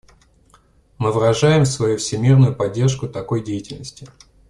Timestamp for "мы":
0.97-1.11